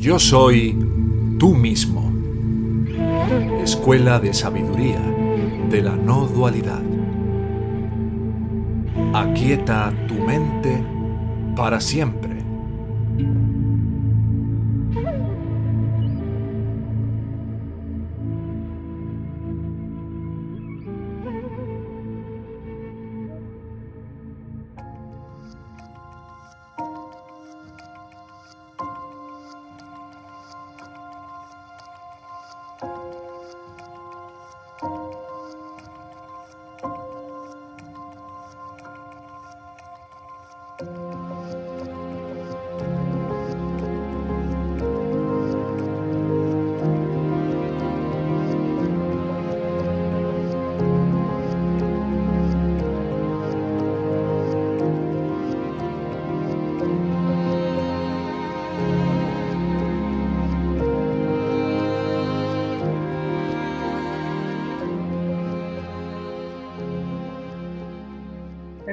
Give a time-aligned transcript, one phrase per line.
[0.00, 0.78] Yo soy
[1.38, 2.10] tú mismo.
[3.62, 4.98] Escuela de Sabiduría
[5.68, 6.80] de la No Dualidad.
[9.12, 10.82] Aquieta tu mente
[11.54, 12.39] para siempre.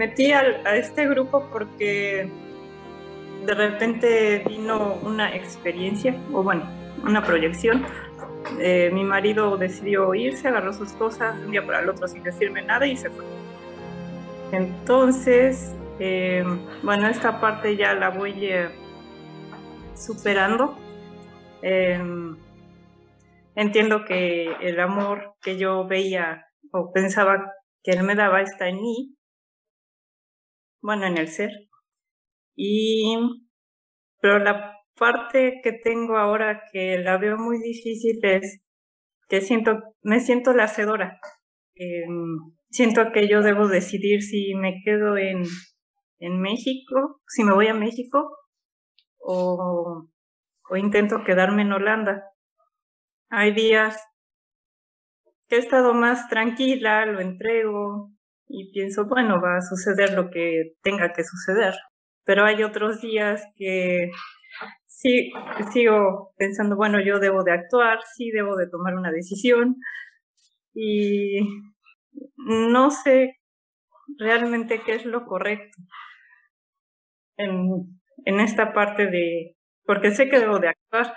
[0.00, 2.26] Metí a, a este grupo porque
[3.44, 6.62] de repente vino una experiencia, o bueno,
[7.04, 7.84] una proyección.
[8.58, 12.62] Eh, mi marido decidió irse, agarró sus cosas un día para el otro sin decirme
[12.62, 13.24] nada y se fue.
[14.52, 16.42] Entonces, eh,
[16.82, 18.70] bueno, esta parte ya la voy eh,
[19.94, 20.78] superando.
[21.60, 22.02] Eh,
[23.54, 28.76] entiendo que el amor que yo veía o pensaba que él me daba está en
[28.80, 29.14] mí,
[30.82, 31.50] bueno, en el ser.
[32.56, 33.16] Y,
[34.20, 38.62] pero la parte que tengo ahora que la veo muy difícil es
[39.28, 40.66] que siento, me siento la.
[41.74, 42.04] Eh,
[42.68, 45.44] siento que yo debo decidir si me quedo en,
[46.18, 48.36] en México, si me voy a México
[49.18, 50.08] o,
[50.68, 52.24] o intento quedarme en Holanda.
[53.30, 53.98] Hay días
[55.48, 58.10] que he estado más tranquila, lo entrego,
[58.52, 61.74] y pienso, bueno, va a suceder lo que tenga que suceder.
[62.24, 64.10] Pero hay otros días que
[64.86, 65.32] sí,
[65.72, 69.76] sigo pensando, bueno, yo debo de actuar, sí debo de tomar una decisión
[70.74, 71.40] y
[72.36, 73.36] no sé
[74.18, 75.78] realmente qué es lo correcto
[77.36, 81.14] en, en esta parte de, porque sé que debo de actuar.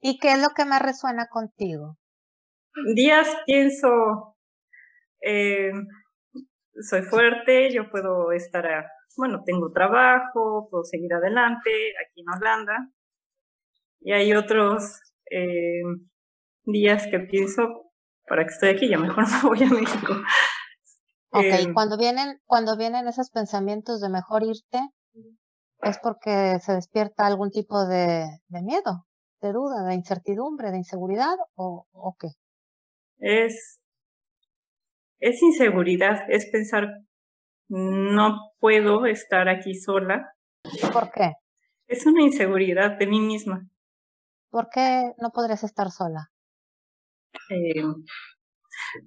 [0.00, 1.98] ¿Y qué es lo que más resuena contigo?
[2.94, 4.36] Días pienso,
[5.20, 5.72] eh,
[6.82, 11.70] soy fuerte, yo puedo estar, a, bueno, tengo trabajo, puedo seguir adelante
[12.04, 12.90] aquí en Holanda.
[14.00, 15.00] Y hay otros
[15.30, 15.82] eh,
[16.64, 17.92] días que pienso,
[18.26, 20.14] para que estoy aquí, ya mejor me voy a México.
[21.30, 24.80] Ok, Eh, cuando vienen, cuando vienen esos pensamientos de mejor irte,
[25.82, 29.06] es porque se despierta algún tipo de, de miedo,
[29.40, 32.28] de duda, de incertidumbre, de inseguridad o, o qué.
[33.18, 33.80] es,
[35.20, 36.88] es inseguridad, es pensar,
[37.68, 40.32] no puedo estar aquí sola.
[40.92, 41.32] ¿Por qué?
[41.86, 43.66] Es una inseguridad de mí misma.
[44.50, 46.30] ¿Por qué no podrías estar sola?
[47.50, 47.82] Eh, ¿Qué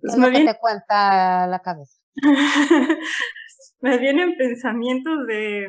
[0.02, 1.98] pues es que viene- te cuenta la cabeza?
[3.82, 5.68] me vienen pensamientos de,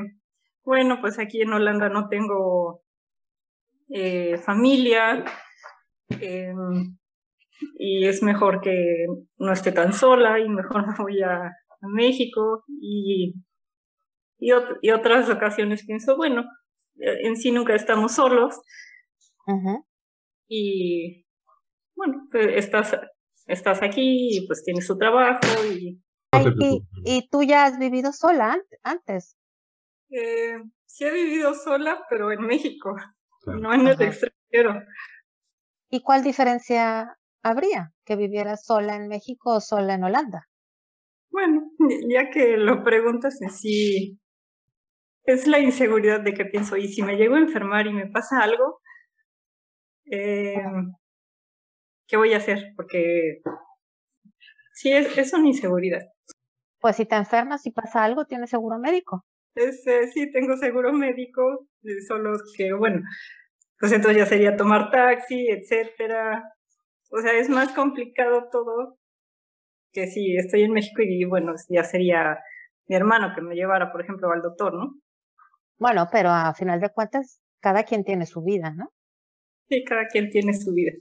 [0.65, 2.83] bueno, pues aquí en Holanda no tengo
[3.89, 5.25] eh, familia
[6.21, 6.53] eh,
[7.79, 9.07] y es mejor que
[9.39, 13.35] no esté tan sola y mejor me voy a, a México y,
[14.39, 16.43] y, ot- y otras ocasiones pienso, bueno,
[16.97, 18.61] eh, en sí nunca estamos solos
[20.49, 21.27] y
[21.97, 22.97] bueno, pues estás,
[23.47, 25.41] estás aquí y pues tienes tu trabajo
[25.73, 26.01] y
[26.35, 29.37] Ay, y, y tú ya has vivido sola ant- antes.
[30.11, 32.95] eh, sí he vivido sola, pero en México,
[33.47, 34.05] no en el Ajá.
[34.05, 34.83] extranjero.
[35.91, 40.49] ¿Y cuál diferencia habría que vivieras sola en México o sola en Holanda?
[41.31, 41.71] Bueno,
[42.11, 44.19] ya que lo preguntas en sí,
[45.25, 48.41] es la inseguridad de que pienso, y si me llego a enfermar y me pasa
[48.41, 48.81] algo,
[50.11, 50.57] eh,
[52.07, 52.73] ¿qué voy a hacer?
[52.77, 53.41] Porque
[54.75, 56.03] sí, es, es una inseguridad.
[56.81, 59.25] Pues si te enfermas y pasa algo, tienes seguro médico.
[59.55, 59.73] Eh,
[60.13, 63.03] sí, tengo seguro médico, eh, solo que, bueno,
[63.79, 66.43] pues entonces ya sería tomar taxi, etcétera.
[67.13, 68.99] O sea, es más complicado todo
[69.93, 72.39] que si estoy en México y, bueno, ya sería
[72.89, 74.95] mi hermano que me llevara, por ejemplo, al doctor, ¿no?
[75.79, 78.89] Bueno, pero a final de cuentas, cada quien tiene su vida, ¿no?
[79.69, 80.93] Sí, cada quien tiene su vida.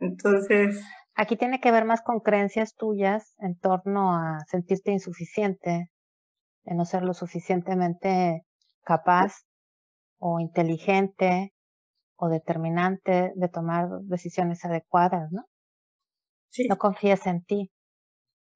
[0.00, 0.82] Entonces,
[1.16, 5.90] Aquí tiene que ver más con creencias tuyas en torno a sentirte insuficiente,
[6.64, 8.42] de no ser lo suficientemente
[8.82, 9.44] capaz
[10.18, 11.53] o inteligente
[12.24, 15.44] o determinante de tomar decisiones adecuadas, ¿no?
[16.50, 16.66] Sí.
[16.68, 17.70] No confías en ti.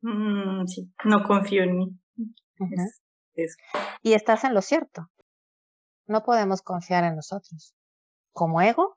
[0.00, 0.92] Mm, sí.
[1.04, 1.98] No confío en mí.
[4.02, 5.10] Y estás en lo cierto.
[6.06, 7.74] No podemos confiar en nosotros.
[8.32, 8.96] Como ego,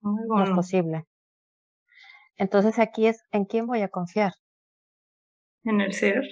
[0.00, 1.04] no es posible.
[2.36, 4.32] Entonces aquí es, ¿en quién voy a confiar?
[5.64, 6.22] En el ser.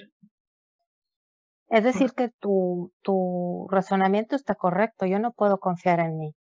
[1.69, 5.05] Es decir, que tu, tu razonamiento está correcto.
[5.05, 6.35] Yo no puedo confiar en mí.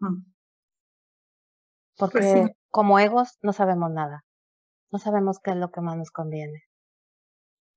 [0.00, 0.24] Mm.
[1.96, 4.24] Pues Porque como egos no sabemos nada.
[4.90, 6.62] No sabemos qué es lo que más nos conviene.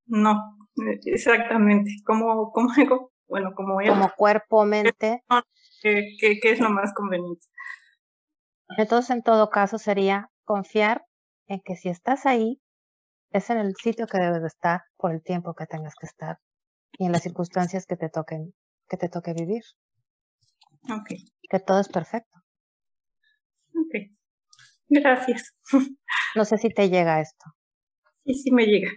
[0.06, 0.58] No,
[1.06, 1.92] exactamente.
[2.06, 3.94] Como, como ego, bueno, como ego.
[3.94, 5.24] Como cuerpo, mente.
[5.82, 7.46] ¿Qué, qué, qué es lo más conveniente?
[8.78, 11.06] Entonces, en todo caso, sería confiar
[11.48, 12.62] en que si estás ahí,
[13.32, 16.40] es en el sitio que debes de estar por el tiempo que tengas que estar
[16.98, 18.54] y en las circunstancias que te toquen,
[18.90, 19.64] que te toque vivir.
[20.90, 21.12] Ok.
[21.52, 22.40] Que todo es perfecto.
[23.76, 24.18] Ok.
[24.88, 25.54] Gracias.
[26.34, 27.46] No sé si te llega esto.
[28.24, 28.90] Sí, sí me llega.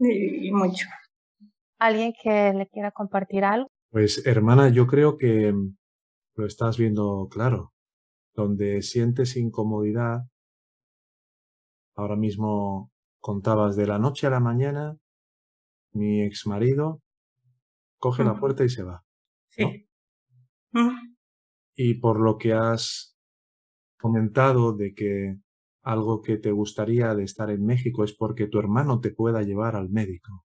[0.00, 0.88] Y, mucho.
[1.78, 3.70] ¿Alguien que le quiera compartir algo?
[3.90, 5.54] Pues hermana, yo creo que
[6.34, 7.72] lo estás viendo claro.
[8.34, 10.22] Donde sientes incomodidad,
[11.94, 12.90] ahora mismo
[13.20, 14.96] contabas de la noche a la mañana,
[15.92, 17.00] mi ex marido
[17.98, 19.04] coge la puerta y se va.
[19.50, 19.88] Sí.
[21.76, 23.16] Y por lo que has
[23.98, 25.38] comentado de que
[25.82, 29.76] algo que te gustaría de estar en México es porque tu hermano te pueda llevar
[29.76, 30.44] al médico.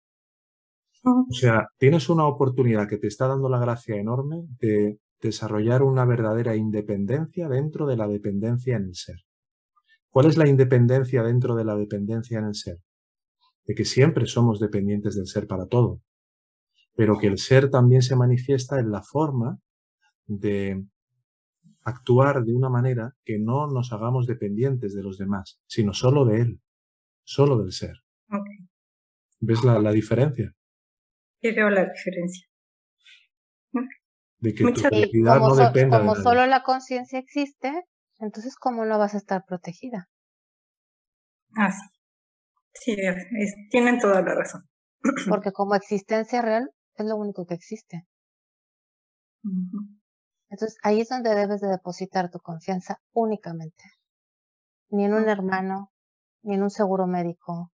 [1.03, 6.06] O sea, tienes una oportunidad que te está dando la gracia enorme de desarrollar una
[6.06, 9.18] verdadera independencia dentro de la dependencia en el ser.
[10.09, 12.80] ¿Cuál es la independencia dentro de la dependencia en el ser?
[13.65, 16.01] De que siempre somos dependientes del ser para todo,
[16.95, 19.59] pero que el ser también se manifiesta en la forma
[20.27, 20.85] de
[21.83, 26.41] actuar de una manera que no nos hagamos dependientes de los demás, sino solo de
[26.41, 26.62] Él,
[27.24, 27.95] solo del ser.
[29.39, 30.53] ¿Ves la, la diferencia?
[31.41, 32.47] Sí, veo la diferencia.
[34.39, 37.73] De que tu felicidad no dependa Como solo la conciencia existe,
[38.19, 40.09] entonces ¿cómo no vas a estar protegida?
[41.56, 41.97] Ah, sí.
[42.80, 42.95] Sí,
[43.69, 44.62] tienen toda la razón.
[45.27, 48.03] Porque como existencia real es lo único que existe.
[50.49, 53.83] Entonces ahí es donde debes de depositar tu confianza únicamente.
[54.89, 55.91] Ni en un hermano,
[56.44, 57.71] ni en un seguro médico,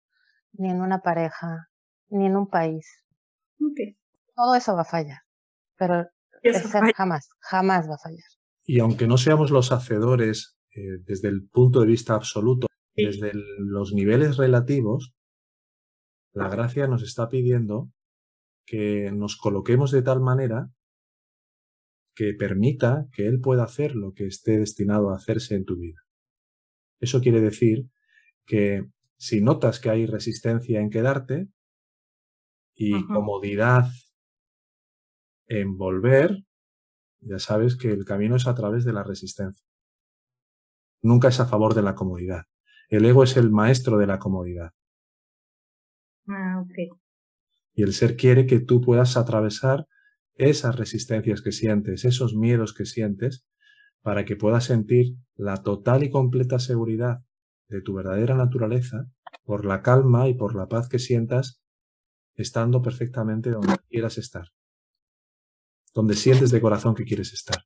[0.54, 1.70] ni en una pareja,
[2.10, 3.04] ni en un país.
[4.36, 5.20] Todo eso va a fallar,
[5.76, 6.06] pero
[6.96, 8.30] jamás, jamás va a fallar.
[8.64, 13.94] Y aunque no seamos los hacedores eh, desde el punto de vista absoluto, desde los
[13.94, 15.14] niveles relativos,
[16.34, 17.90] la gracia nos está pidiendo
[18.66, 20.70] que nos coloquemos de tal manera
[22.20, 26.02] que permita que Él pueda hacer lo que esté destinado a hacerse en tu vida.
[27.00, 27.86] Eso quiere decir
[28.46, 31.48] que si notas que hay resistencia en quedarte
[32.76, 33.86] y comodidad
[35.48, 36.44] en volver,
[37.22, 39.66] ya sabes que el camino es a través de la resistencia.
[41.02, 42.44] Nunca es a favor de la comodidad.
[42.90, 44.74] El ego es el maestro de la comodidad.
[46.28, 46.66] Ah,
[47.76, 49.88] y el ser quiere que tú puedas atravesar
[50.40, 53.46] esas resistencias que sientes, esos miedos que sientes,
[54.02, 57.20] para que puedas sentir la total y completa seguridad
[57.68, 59.06] de tu verdadera naturaleza
[59.44, 61.62] por la calma y por la paz que sientas
[62.36, 64.46] estando perfectamente donde quieras estar,
[65.94, 67.62] donde sientes de corazón que quieres estar.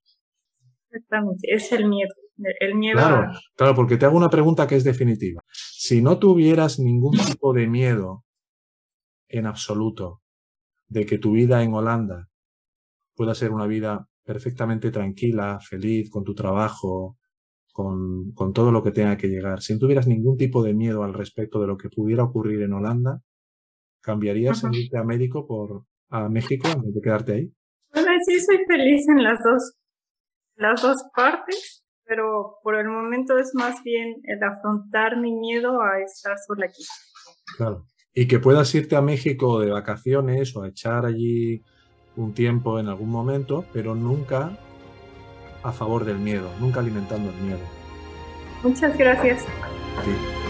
[0.89, 2.13] Exactamente, es el miedo.
[2.60, 5.44] El miedo claro, claro, porque te hago una pregunta que es definitiva.
[5.51, 8.25] Si no tuvieras ningún tipo de miedo
[9.27, 10.24] en absoluto
[10.88, 12.30] de que tu vida en Holanda
[13.15, 17.17] pueda ser una vida perfectamente tranquila, feliz, con tu trabajo,
[17.72, 19.62] con, con, todo lo que tenga que llegar.
[19.62, 22.74] Si no tuvieras ningún tipo de miedo al respecto de lo que pudiera ocurrir en
[22.74, 23.22] Holanda,
[24.01, 27.53] ¿cambiarías en irte a médico por a México en vez de quedarte ahí?
[27.91, 29.74] Bueno, sí soy feliz en las dos,
[30.55, 36.00] las dos partes, pero por el momento es más bien el afrontar mi miedo a
[36.01, 36.84] estar sola aquí.
[37.58, 37.88] Claro.
[38.13, 41.63] Y que puedas irte a México de vacaciones o a echar allí
[42.15, 44.58] un tiempo en algún momento, pero nunca
[45.63, 47.62] a favor del miedo, nunca alimentando el miedo.
[48.63, 49.41] Muchas gracias.
[50.03, 50.42] Sí.